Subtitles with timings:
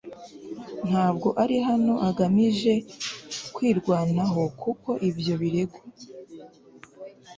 [0.89, 2.73] Ntabwo ari hano agamije
[3.55, 4.75] kwirwanaho kuri
[5.09, 5.79] ibyo birego